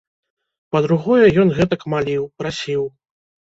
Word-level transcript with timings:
Па-другое, 0.75 1.29
ён 1.45 1.55
гэтак 1.59 1.87
маліў, 1.97 2.23
прасіў. 2.43 2.87